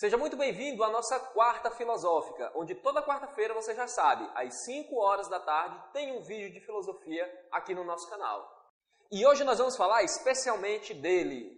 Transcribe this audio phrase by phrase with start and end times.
[0.00, 4.96] Seja muito bem-vindo à nossa quarta filosófica, onde toda quarta-feira você já sabe, às 5
[4.96, 8.50] horas da tarde, tem um vídeo de filosofia aqui no nosso canal.
[9.12, 11.52] E hoje nós vamos falar especialmente dele,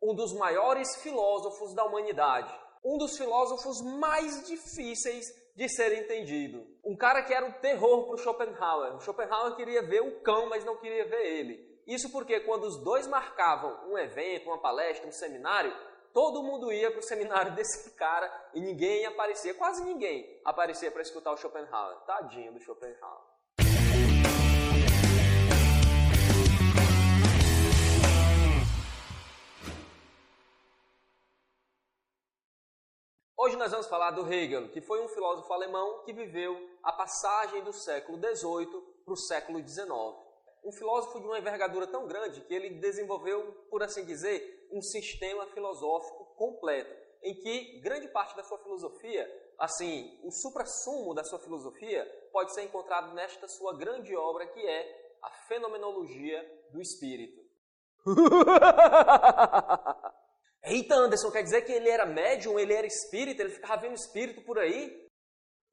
[0.00, 5.26] um dos maiores filósofos da humanidade, um dos filósofos mais difíceis
[5.56, 6.64] de ser entendido.
[6.84, 8.94] Um cara que era um terror para Schopenhauer.
[8.94, 11.82] O Schopenhauer queria ver o cão, mas não queria ver ele.
[11.88, 15.74] Isso porque quando os dois marcavam um evento, uma palestra, um seminário,
[16.12, 21.02] todo mundo ia para o seminário desse cara e ninguém aparecia, quase ninguém aparecia para
[21.02, 21.96] escutar o Schopenhauer.
[22.00, 23.30] Tadinho do Schopenhauer.
[33.36, 37.64] Hoje nós vamos falar do Hegel, que foi um filósofo alemão que viveu a passagem
[37.64, 38.66] do século XVIII
[39.02, 39.88] para o século XIX.
[40.62, 45.46] Um filósofo de uma envergadura tão grande que ele desenvolveu, por assim dizer, um sistema
[45.48, 49.26] filosófico completo, em que grande parte da sua filosofia,
[49.58, 55.16] assim, o suprassumo da sua filosofia, pode ser encontrado nesta sua grande obra que é
[55.22, 57.40] a Fenomenologia do Espírito.
[60.62, 64.42] Eita, Anderson, quer dizer que ele era médium, ele era espírita, ele ficava vendo espírito
[64.42, 65.08] por aí?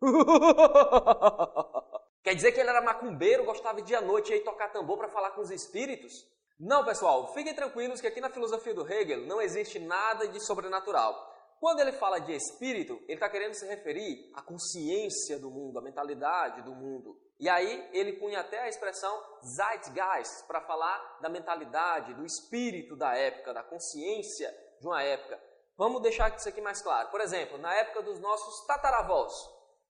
[2.23, 5.31] quer dizer que ele era macumbeiro, gostava de à noite aí tocar tambor para falar
[5.31, 6.27] com os espíritos?
[6.59, 11.35] Não, pessoal, fiquem tranquilos que aqui na filosofia do Hegel não existe nada de sobrenatural.
[11.59, 15.83] Quando ele fala de espírito, ele está querendo se referir à consciência do mundo, à
[15.83, 17.15] mentalidade do mundo.
[17.39, 23.15] E aí ele punha até a expressão Zeitgeist para falar da mentalidade, do espírito da
[23.15, 25.39] época, da consciência de uma época.
[25.77, 27.09] Vamos deixar isso aqui mais claro.
[27.09, 29.31] Por exemplo, na época dos nossos tataravós,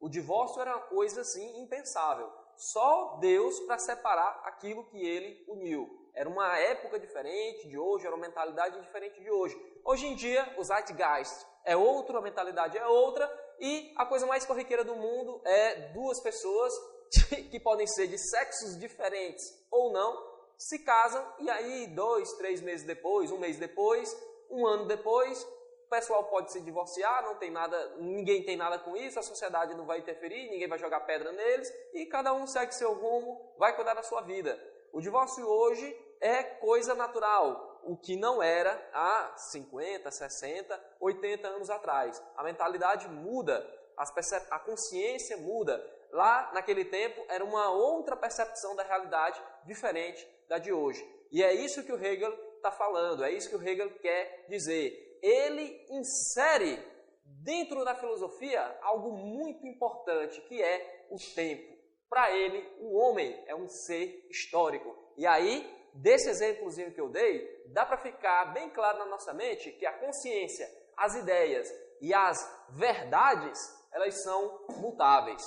[0.01, 2.29] o divórcio era uma coisa assim impensável.
[2.57, 6.06] Só Deus para separar aquilo que ele uniu.
[6.17, 9.55] Era uma época diferente de hoje, era uma mentalidade diferente de hoje.
[9.85, 14.43] Hoje em dia, o Zeitgeist é outro, a mentalidade é outra, e a coisa mais
[14.43, 16.73] corriqueira do mundo é duas pessoas
[17.51, 20.17] que podem ser de sexos diferentes ou não,
[20.57, 24.11] se casam e aí dois, três meses depois, um mês depois,
[24.49, 25.43] um ano depois,
[25.85, 29.75] o pessoal pode se divorciar, não tem nada, ninguém tem nada com isso, a sociedade
[29.75, 33.75] não vai interferir, ninguém vai jogar pedra neles e cada um segue seu rumo, vai
[33.75, 34.59] cuidar da sua vida.
[34.91, 41.69] O divórcio hoje é coisa natural, o que não era há 50, 60, 80 anos
[41.69, 42.21] atrás.
[42.35, 45.83] A mentalidade muda, a consciência muda.
[46.11, 51.05] Lá naquele tempo era uma outra percepção da realidade diferente da de hoje.
[51.31, 55.19] E é isso que o Hegel está falando, é isso que o Hegel quer dizer.
[55.21, 56.79] Ele insere
[57.25, 61.77] dentro da filosofia algo muito importante, que é o tempo.
[62.09, 64.95] Para ele, o homem é um ser histórico.
[65.17, 69.71] E aí, desse exemplozinho que eu dei, dá para ficar bem claro na nossa mente
[69.71, 71.67] que a consciência, as ideias
[72.01, 72.37] e as
[72.69, 73.59] verdades,
[73.91, 75.41] elas são mutáveis.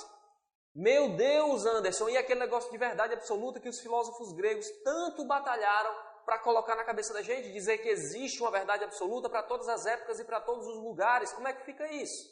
[0.73, 5.93] Meu Deus, Anderson, e aquele negócio de verdade absoluta que os filósofos gregos tanto batalharam
[6.25, 9.85] para colocar na cabeça da gente, dizer que existe uma verdade absoluta para todas as
[9.85, 11.33] épocas e para todos os lugares.
[11.33, 12.29] Como é que fica isso?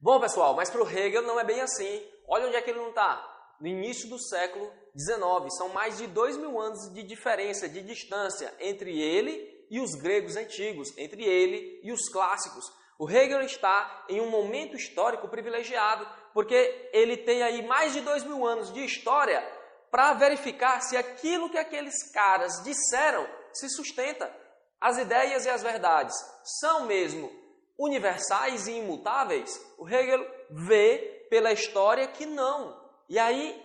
[0.00, 2.08] Bom, pessoal, mas para o Hegel não é bem assim.
[2.28, 3.39] Olha onde é que ele não está.
[3.60, 5.54] No início do século XIX.
[5.56, 10.36] São mais de dois mil anos de diferença, de distância entre ele e os gregos
[10.36, 12.64] antigos, entre ele e os clássicos.
[12.98, 18.24] O Hegel está em um momento histórico privilegiado, porque ele tem aí mais de dois
[18.24, 19.42] mil anos de história
[19.90, 24.34] para verificar se aquilo que aqueles caras disseram se sustenta.
[24.80, 26.16] As ideias e as verdades
[26.60, 27.30] são mesmo
[27.78, 29.50] universais e imutáveis?
[29.78, 32.79] O Hegel vê pela história que não.
[33.10, 33.60] E aí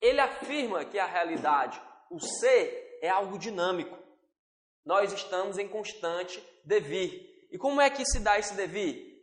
[0.00, 1.80] ele afirma que a realidade,
[2.10, 3.96] o ser, é algo dinâmico.
[4.86, 7.46] Nós estamos em constante devir.
[7.50, 9.22] E como é que se dá esse devir?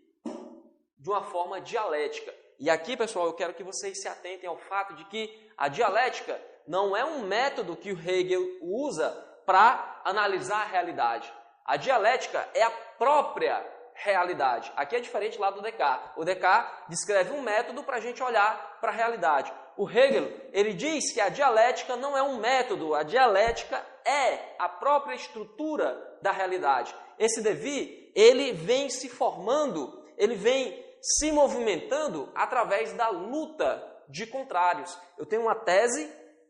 [0.96, 2.32] De uma forma dialética.
[2.60, 6.40] E aqui, pessoal, eu quero que vocês se atentem ao fato de que a dialética
[6.68, 9.10] não é um método que o Hegel usa
[9.44, 11.34] para analisar a realidade.
[11.66, 14.72] A dialética é a própria realidade.
[14.76, 16.12] Aqui é diferente lá do Descartes.
[16.16, 19.52] O Descartes descreve um método para a gente olhar para a realidade.
[19.75, 24.70] O Hegel, ele diz que a dialética não é um método, a dialética é a
[24.70, 26.96] própria estrutura da realidade.
[27.18, 34.98] Esse devir, ele vem se formando, ele vem se movimentando através da luta de contrários.
[35.18, 36.10] Eu tenho uma tese,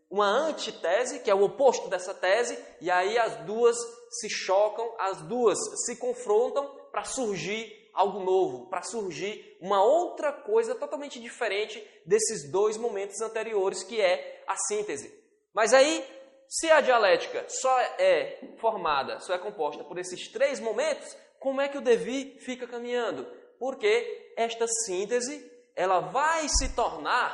[0.09, 3.77] uma antitese, que é o oposto dessa tese, e aí as duas
[4.09, 10.73] se chocam, as duas se confrontam para surgir algo novo, para surgir uma outra coisa
[10.73, 15.13] totalmente diferente desses dois momentos anteriores, que é a síntese.
[15.53, 16.03] Mas aí,
[16.47, 21.67] se a dialética só é formada, só é composta por esses três momentos, como é
[21.67, 23.27] que o devir fica caminhando?
[23.63, 27.33] porque esta síntese ela vai se tornar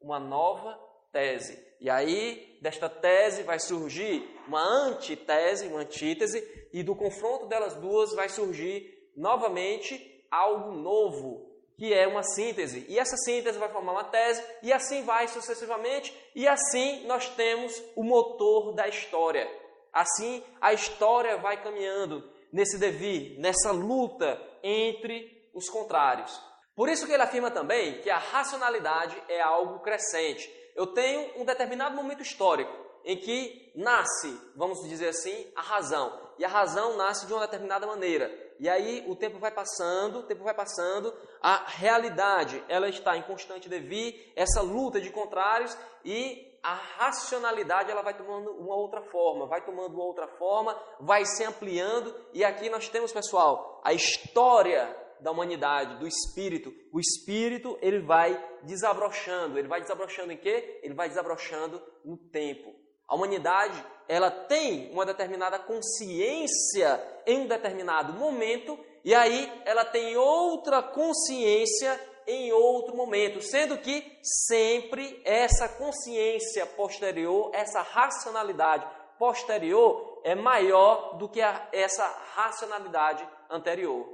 [0.00, 0.76] uma nova
[1.12, 1.56] tese.
[1.80, 8.12] E aí, desta tese vai surgir uma antitese, uma antítese, e do confronto delas duas
[8.12, 12.86] vai surgir novamente algo novo, que é uma síntese.
[12.88, 17.82] E essa síntese vai formar uma tese, e assim vai sucessivamente, e assim nós temos
[17.96, 19.48] o motor da história.
[19.92, 26.40] Assim a história vai caminhando nesse devir, nessa luta entre os contrários.
[26.74, 30.50] Por isso que ele afirma também que a racionalidade é algo crescente.
[30.74, 32.72] Eu tenho um determinado momento histórico
[33.04, 36.18] em que nasce, vamos dizer assim, a razão.
[36.38, 38.30] E a razão nasce de uma determinada maneira.
[38.62, 43.22] E aí o tempo vai passando, o tempo vai passando, a realidade ela está em
[43.22, 49.48] constante devir, essa luta de contrários e a racionalidade ela vai tomando uma outra forma,
[49.48, 54.96] vai tomando uma outra forma, vai se ampliando e aqui nós temos, pessoal, a história
[55.18, 56.72] da humanidade, do espírito.
[56.92, 59.58] O espírito, ele vai desabrochando.
[59.58, 60.78] Ele vai desabrochando em quê?
[60.84, 62.72] Ele vai desabrochando no tempo.
[63.08, 70.16] A humanidade, ela tem uma determinada consciência em um determinado momento e aí ela tem
[70.16, 78.86] outra consciência em outro momento, sendo que sempre essa consciência posterior, essa racionalidade
[79.18, 84.06] posterior é maior do que a, essa racionalidade anterior.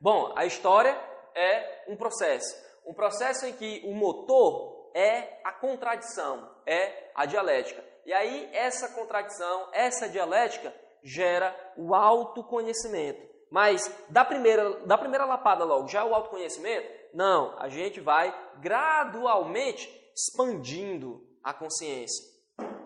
[0.00, 0.98] Bom, a história
[1.34, 2.56] é um processo.
[2.84, 7.91] Um processo em que o motor é a contradição, é a dialética.
[8.04, 13.20] E aí, essa contradição, essa dialética, gera o autoconhecimento.
[13.50, 16.88] Mas da primeira, da primeira lapada logo, já o autoconhecimento?
[17.12, 22.32] Não, a gente vai gradualmente expandindo a consciência.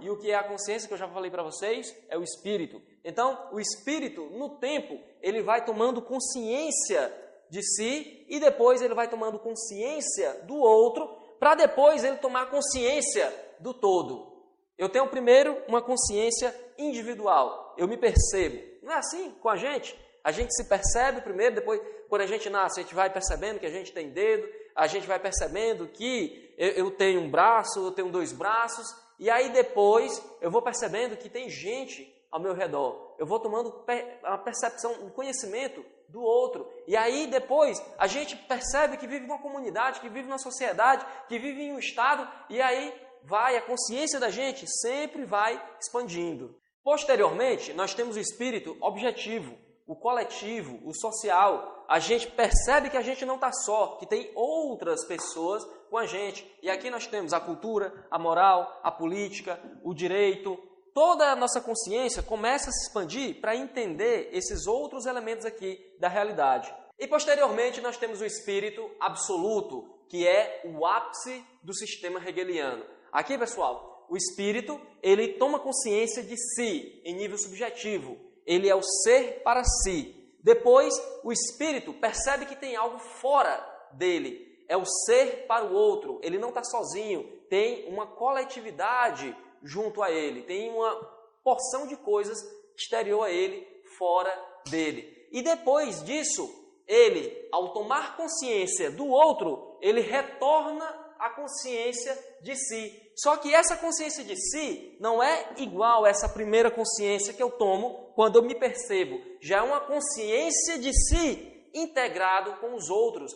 [0.00, 1.94] E o que é a consciência que eu já falei para vocês?
[2.08, 2.82] É o espírito.
[3.04, 7.12] Então, o espírito, no tempo, ele vai tomando consciência
[7.48, 11.06] de si e depois ele vai tomando consciência do outro,
[11.38, 14.35] para depois ele tomar consciência do todo.
[14.78, 18.62] Eu tenho primeiro uma consciência individual, eu me percebo.
[18.82, 19.99] Não é assim com a gente?
[20.23, 23.67] A gente se percebe primeiro, depois, quando a gente nasce, a gente vai percebendo que
[23.67, 27.93] a gente tem dedo, a gente vai percebendo que eu, eu tenho um braço, eu
[27.93, 28.87] tenho dois braços,
[29.19, 33.14] e aí depois eu vou percebendo que tem gente ao meu redor.
[33.19, 33.84] Eu vou tomando
[34.25, 36.70] a percepção, o conhecimento do outro.
[36.87, 41.38] E aí depois a gente percebe que vive numa comunidade, que vive numa sociedade, que
[41.38, 42.93] vive em um estado, e aí
[43.26, 46.56] vai a consciência da gente sempre vai expandindo.
[46.82, 51.84] Posteriormente, nós temos o espírito objetivo, o coletivo, o social.
[51.88, 56.06] A gente percebe que a gente não está só, que tem outras pessoas com a
[56.06, 56.49] gente.
[56.62, 60.56] E aqui nós temos a cultura, a moral, a política, o direito.
[60.94, 66.08] Toda a nossa consciência começa a se expandir para entender esses outros elementos aqui da
[66.08, 66.73] realidade.
[66.98, 72.84] E posteriormente nós temos o espírito absoluto, que é o ápice do sistema hegeliano.
[73.12, 78.19] Aqui, pessoal, o espírito, ele toma consciência de si em nível subjetivo.
[78.46, 80.14] Ele é o ser para si.
[80.43, 80.94] Depois,
[81.25, 83.56] o espírito percebe que tem algo fora
[83.92, 90.02] dele é o ser para o outro, ele não está sozinho, tem uma coletividade junto
[90.02, 90.94] a ele, tem uma
[91.42, 92.37] porção de coisas
[92.76, 93.66] exterior a ele,
[93.96, 94.32] fora
[94.69, 95.28] dele.
[95.31, 100.84] E depois disso, ele, ao tomar consciência do outro, ele retorna
[101.18, 103.11] a consciência de si.
[103.16, 107.50] Só que essa consciência de si não é igual a essa primeira consciência que eu
[107.50, 109.20] tomo quando eu me percebo.
[109.40, 113.34] Já é uma consciência de si integrado com os outros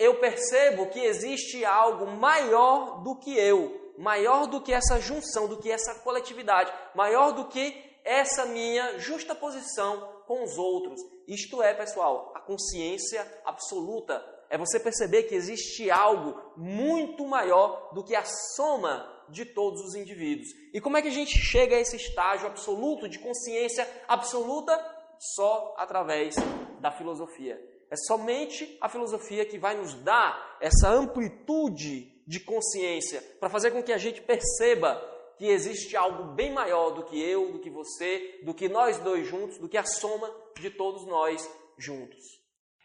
[0.00, 5.58] eu percebo que existe algo maior do que eu, maior do que essa junção, do
[5.58, 11.00] que essa coletividade, maior do que essa minha justa posição com os outros.
[11.26, 14.24] Isto é, pessoal, a consciência absoluta.
[14.48, 19.94] É você perceber que existe algo muito maior do que a soma de todos os
[19.94, 20.48] indivíduos.
[20.72, 24.72] E como é que a gente chega a esse estágio absoluto de consciência absoluta?
[25.18, 26.34] Só através
[26.80, 27.60] da filosofia.
[27.90, 33.82] É somente a filosofia que vai nos dar essa amplitude de consciência para fazer com
[33.82, 34.94] que a gente perceba
[35.40, 39.26] que existe algo bem maior do que eu, do que você, do que nós dois
[39.26, 42.22] juntos, do que a soma de todos nós juntos.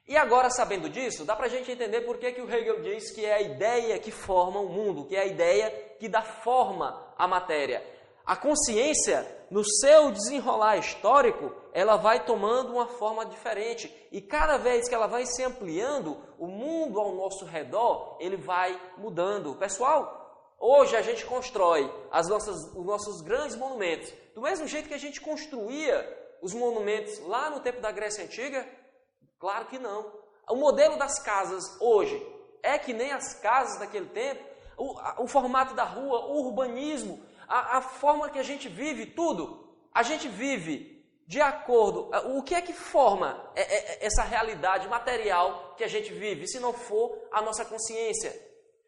[0.07, 3.11] E agora, sabendo disso, dá para a gente entender por que, que o Hegel diz
[3.11, 5.69] que é a ideia que forma o mundo, que é a ideia
[5.99, 7.85] que dá forma à matéria.
[8.25, 13.93] A consciência, no seu desenrolar histórico, ela vai tomando uma forma diferente.
[14.13, 18.79] E cada vez que ela vai se ampliando, o mundo ao nosso redor, ele vai
[18.97, 19.55] mudando.
[19.55, 20.24] Pessoal,
[20.59, 24.11] hoje a gente constrói as nossas, os nossos grandes monumentos.
[24.33, 25.97] Do mesmo jeito que a gente construía
[26.41, 28.67] os monumentos lá no tempo da Grécia Antiga?
[29.39, 30.11] Claro que não.
[30.49, 32.21] O modelo das casas hoje
[32.61, 34.43] é que nem as casas daquele tempo,
[34.77, 39.05] o, a, o formato da rua, o urbanismo, a, a forma que a gente vive,
[39.05, 39.73] tudo.
[39.93, 40.95] A gente vive
[41.27, 42.09] de acordo.
[42.37, 47.17] O que é que forma essa realidade material que a gente vive, se não for
[47.31, 48.33] a nossa consciência?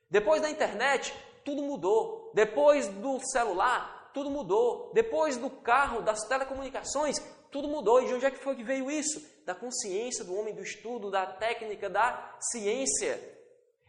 [0.10, 1.14] Depois da internet,
[1.48, 2.30] tudo mudou.
[2.34, 4.92] Depois do celular, tudo mudou.
[4.94, 8.01] Depois do carro, das telecomunicações, tudo mudou.
[8.01, 9.25] E de onde é que foi que veio isso?
[9.46, 13.18] Da consciência do homem, do estudo, da técnica, da ciência.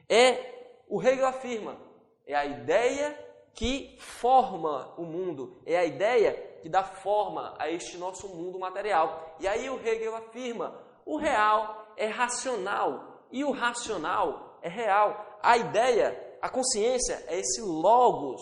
[0.09, 1.77] É, o Hegel afirma,
[2.25, 3.19] é a ideia
[3.53, 9.35] que forma o mundo, é a ideia que dá forma a este nosso mundo material.
[9.41, 15.39] E aí o Hegel afirma, o real é racional e o racional é real.
[15.43, 18.41] A ideia, a consciência é esse logos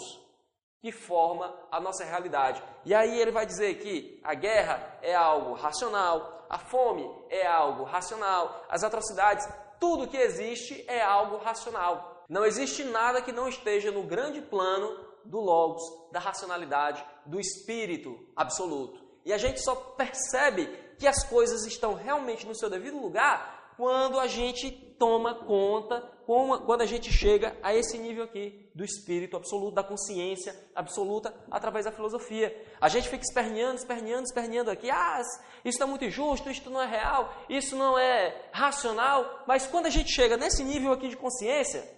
[0.81, 2.63] que forma a nossa realidade.
[2.85, 7.85] E aí ele vai dizer que a guerra é algo racional, a fome é algo
[7.85, 9.49] racional, as atrocidades,
[9.81, 12.25] tudo que existe é algo racional.
[12.29, 18.17] Não existe nada que não esteja no grande plano do logos, da racionalidade, do espírito
[18.37, 19.01] absoluto.
[19.25, 20.67] E a gente só percebe
[20.99, 26.81] que as coisas estão realmente no seu devido lugar quando a gente toma conta, quando
[26.81, 31.93] a gente chega a esse nível aqui do espírito absoluto, da consciência absoluta, através da
[31.93, 32.55] filosofia.
[32.81, 34.91] A gente fica esperneando, esperneando, esperneando aqui.
[34.91, 35.21] Ah,
[35.65, 39.45] isso é muito injusto, isso não é real, isso não é racional.
[39.47, 41.89] Mas quando a gente chega nesse nível aqui de consciência,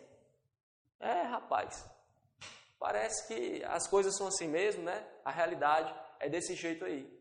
[1.01, 1.89] é, rapaz,
[2.79, 5.07] parece que as coisas são assim mesmo, né?
[5.25, 7.18] A realidade é desse jeito aí.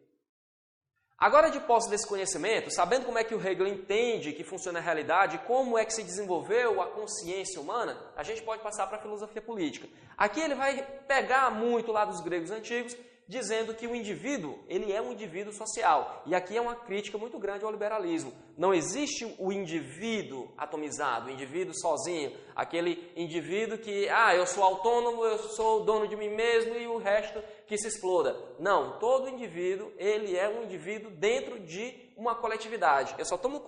[1.19, 4.81] Agora, de posse desse conhecimento, sabendo como é que o Hegel entende que funciona a
[4.81, 9.01] realidade, como é que se desenvolveu a consciência humana, a gente pode passar para a
[9.01, 9.87] filosofia política.
[10.15, 12.95] Aqui ele vai pegar muito lá dos gregos antigos
[13.27, 16.23] dizendo que o indivíduo, ele é um indivíduo social.
[16.25, 18.31] E aqui é uma crítica muito grande ao liberalismo.
[18.57, 25.25] Não existe o indivíduo atomizado, o indivíduo sozinho, aquele indivíduo que, ah, eu sou autônomo,
[25.25, 28.35] eu sou dono de mim mesmo e o resto que se exploda.
[28.59, 33.13] Não, todo indivíduo, ele é um indivíduo dentro de uma coletividade.
[33.17, 33.61] Eu só tomo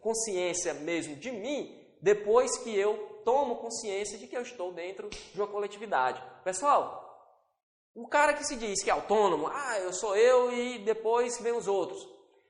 [0.00, 5.40] consciência mesmo de mim depois que eu tomo consciência de que eu estou dentro de
[5.40, 6.20] uma coletividade.
[6.42, 7.01] Pessoal,
[7.94, 11.52] o cara que se diz que é autônomo, ah, eu sou eu e depois vem
[11.52, 12.08] os outros.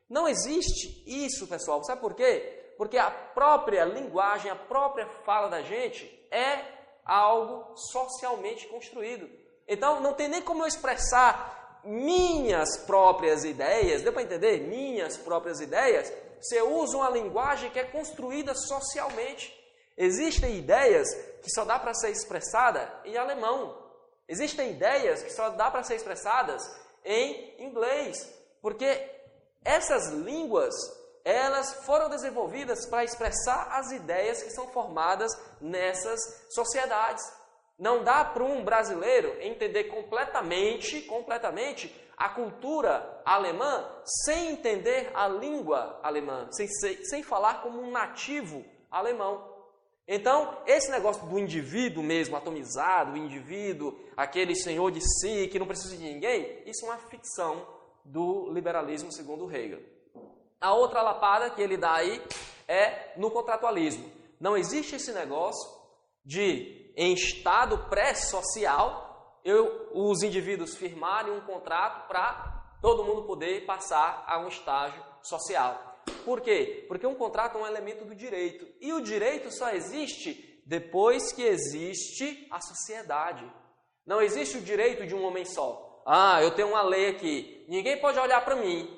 [0.09, 1.83] Não existe isso, pessoal.
[1.83, 2.75] Sabe por quê?
[2.77, 6.65] Porque a própria linguagem, a própria fala da gente é
[7.05, 9.29] algo socialmente construído.
[9.67, 14.61] Então não tem nem como eu expressar minhas próprias ideias, deu para entender?
[14.69, 16.13] Minhas próprias ideias,
[16.53, 19.59] eu uso uma linguagem que é construída socialmente.
[19.97, 21.09] Existem ideias
[21.43, 23.82] que só dá para ser expressada em alemão,
[24.33, 26.63] Existem ideias que só dá para ser expressadas
[27.05, 28.27] em inglês,
[28.63, 28.89] porque
[29.63, 30.75] essas línguas
[31.23, 37.23] elas foram desenvolvidas para expressar as ideias que são formadas nessas sociedades.
[37.79, 43.87] Não dá para um brasileiro entender completamente, completamente a cultura alemã
[44.25, 46.67] sem entender a língua alemã, sem,
[47.05, 49.52] sem falar como um nativo alemão.
[50.07, 55.67] Então, esse negócio do indivíduo mesmo, atomizado, o indivíduo, aquele senhor de si, que não
[55.67, 57.67] precisa de ninguém, isso é uma ficção
[58.05, 59.81] do liberalismo segundo Hegel.
[60.61, 62.23] A outra lapada que ele dá aí
[62.67, 64.11] é no contratualismo.
[64.41, 65.71] Não existe esse negócio
[66.25, 69.41] de, em estado pré-social,
[69.93, 75.92] os indivíduos firmarem um contrato para todo mundo poder passar a um estágio social.
[76.25, 76.85] Por quê?
[76.89, 78.67] Porque um contrato é um elemento do direito.
[78.81, 83.51] E o direito só existe depois que existe a sociedade.
[84.07, 86.03] Não existe o direito de um homem só.
[86.07, 87.65] Ah, eu tenho uma lei aqui.
[87.69, 88.89] Ninguém pode olhar para mim.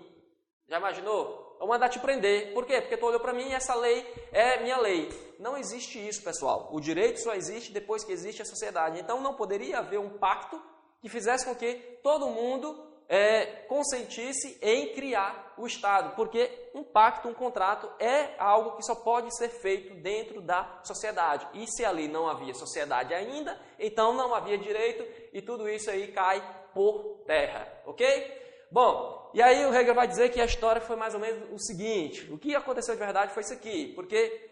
[0.69, 1.57] Já imaginou?
[1.59, 2.53] Vou mandar te prender.
[2.53, 2.81] Por quê?
[2.81, 5.09] Porque tu olhou para mim e essa lei é minha lei.
[5.39, 6.69] Não existe isso, pessoal.
[6.73, 9.01] O direito só existe depois que existe a sociedade.
[9.01, 10.61] Então não poderia haver um pacto
[11.01, 17.29] que fizesse com que todo mundo é, consentisse em criar o Estado, porque um pacto,
[17.29, 21.47] um contrato é algo que só pode ser feito dentro da sociedade.
[21.55, 26.09] E se ali não havia sociedade ainda, então não havia direito e tudo isso aí
[26.09, 26.43] cai
[26.73, 28.43] por terra, ok?
[28.71, 31.59] Bom, e aí o Hegel vai dizer que a história foi mais ou menos o
[31.59, 34.51] seguinte: o que aconteceu de verdade foi isso aqui, porque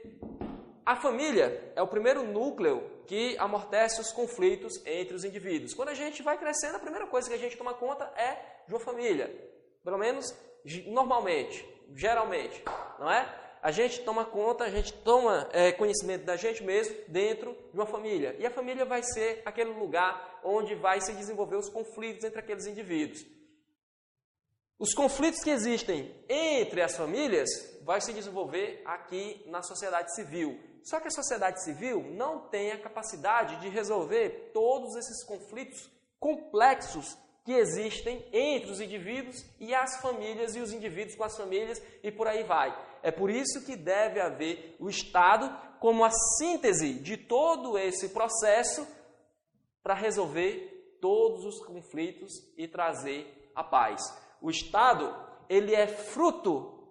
[0.85, 5.75] a família é o primeiro núcleo que amortece os conflitos entre os indivíduos.
[5.75, 8.75] Quando a gente vai crescendo, a primeira coisa que a gente toma conta é de
[8.75, 9.31] uma família.
[9.85, 10.35] Pelo menos
[10.87, 12.63] normalmente, geralmente,
[12.99, 13.41] não é?
[13.63, 17.87] A gente toma conta, a gente toma é, conhecimento da gente mesmo dentro de uma
[17.87, 18.35] família.
[18.41, 22.67] E a família vai ser aquele lugar onde vai se desenvolver os conflitos entre aqueles
[22.67, 23.25] indivíduos.
[24.81, 27.49] Os conflitos que existem entre as famílias
[27.85, 30.59] vai se desenvolver aqui na sociedade civil.
[30.83, 37.17] Só que a sociedade civil não tem a capacidade de resolver todos esses conflitos complexos
[37.45, 42.11] que existem entre os indivíduos e as famílias e os indivíduos com as famílias e
[42.11, 42.77] por aí vai.
[43.03, 48.87] É por isso que deve haver o Estado como a síntese de todo esse processo
[49.83, 54.01] para resolver todos os conflitos e trazer a paz.
[54.41, 55.13] O Estado,
[55.49, 56.82] ele é fruto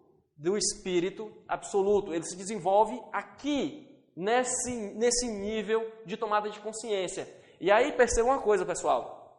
[0.41, 7.27] do espírito absoluto, ele se desenvolve aqui nesse nesse nível de tomada de consciência.
[7.59, 9.37] E aí perceba uma coisa, pessoal.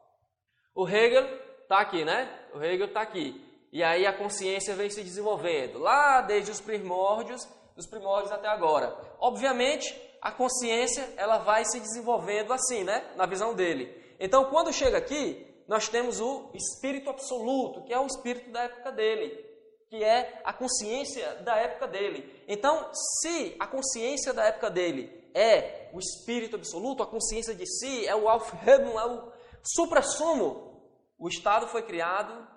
[0.72, 1.24] O Hegel
[1.62, 2.32] está aqui, né?
[2.54, 3.44] O Hegel está aqui.
[3.72, 8.96] E aí a consciência vem se desenvolvendo, lá desde os primórdios, dos primórdios até agora.
[9.18, 13.10] Obviamente, a consciência ela vai se desenvolvendo assim, né?
[13.16, 13.92] Na visão dele.
[14.20, 18.92] Então, quando chega aqui, nós temos o espírito absoluto, que é o espírito da época
[18.92, 19.51] dele,
[19.92, 22.42] que é a consciência da época dele.
[22.48, 28.06] Então, se a consciência da época dele é o espírito absoluto, a consciência de si,
[28.06, 29.30] é o Aufhebung, é o
[29.62, 30.82] supra-sumo,
[31.18, 32.48] o Estado foi criado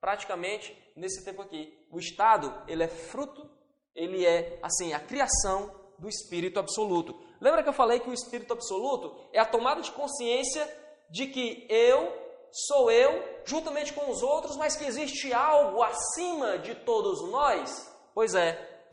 [0.00, 1.72] praticamente nesse tempo aqui.
[1.88, 3.48] O Estado, ele é fruto,
[3.94, 7.16] ele é, assim, a criação do Espírito Absoluto.
[7.40, 10.68] Lembra que eu falei que o Espírito Absoluto é a tomada de consciência
[11.08, 12.12] de que eu
[12.50, 17.90] sou eu, juntamente com os outros, mas que existe algo acima de todos nós?
[18.14, 18.86] Pois é,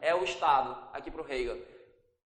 [0.00, 1.58] é o Estado, aqui para o Hegel.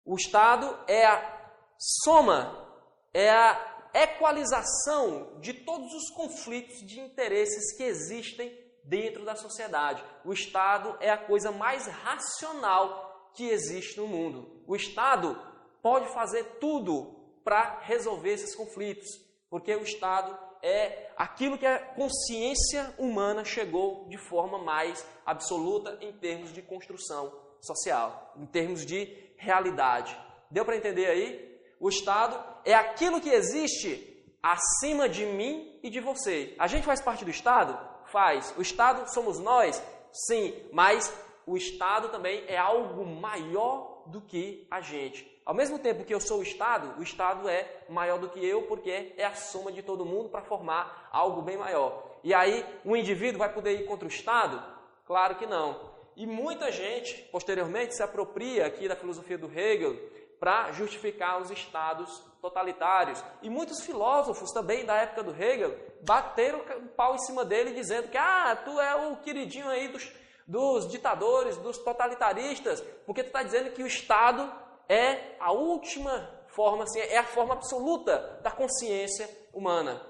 [0.05, 2.69] O Estado é a soma,
[3.15, 10.05] é a equalização de todos os conflitos de interesses que existem dentro da sociedade.
[10.25, 14.63] O Estado é a coisa mais racional que existe no mundo.
[14.67, 15.41] O Estado
[15.83, 19.09] pode fazer tudo para resolver esses conflitos,
[19.51, 26.13] porque o Estado é aquilo que a consciência humana chegou de forma mais absoluta em
[26.13, 30.17] termos de construção social, em termos de realidade.
[30.51, 31.61] Deu para entender aí?
[31.81, 34.09] O Estado é aquilo que existe
[34.43, 36.55] acima de mim e de você.
[36.59, 37.79] A gente faz parte do Estado?
[38.11, 38.55] Faz.
[38.57, 39.83] O Estado somos nós?
[40.13, 41.13] Sim, mas
[41.47, 45.32] o Estado também é algo maior do que a gente.
[45.45, 48.63] Ao mesmo tempo que eu sou o Estado, o Estado é maior do que eu,
[48.63, 52.05] porque é a soma de todo mundo para formar algo bem maior.
[52.23, 54.63] E aí, um indivíduo vai poder ir contra o Estado?
[55.05, 55.93] Claro que não.
[56.17, 59.99] E muita gente, posteriormente, se apropria aqui da filosofia do Hegel
[60.39, 63.23] para justificar os estados totalitários.
[63.41, 68.09] E muitos filósofos também da época do Hegel bateram o pau em cima dele dizendo
[68.09, 70.13] que ah, tu é o queridinho aí dos,
[70.47, 74.53] dos ditadores, dos totalitaristas, porque tu está dizendo que o Estado
[74.93, 80.07] é a última forma, assim, é a forma absoluta da consciência humana.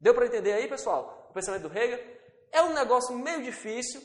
[0.00, 1.28] Deu para entender aí, pessoal?
[1.30, 2.00] O pensamento do Hegel
[2.50, 4.02] é um negócio meio difícil,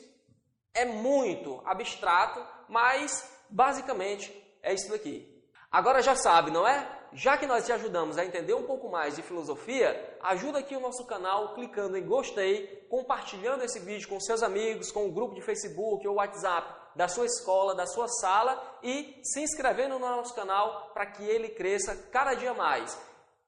[0.72, 4.32] é muito abstrato, mas basicamente
[4.62, 5.44] é isso daqui.
[5.70, 6.99] Agora já sabe, não é?
[7.12, 10.80] Já que nós te ajudamos a entender um pouco mais de filosofia, ajuda aqui o
[10.80, 15.42] nosso canal clicando em gostei, compartilhando esse vídeo com seus amigos, com o grupo de
[15.42, 20.90] Facebook ou WhatsApp da sua escola, da sua sala e se inscrevendo no nosso canal
[20.92, 22.96] para que ele cresça cada dia mais.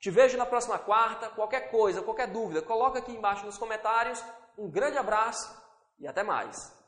[0.01, 1.29] Te vejo na próxima quarta.
[1.29, 4.23] Qualquer coisa, qualquer dúvida, coloca aqui embaixo nos comentários.
[4.59, 5.49] Um grande abraço
[6.01, 6.73] e até mais.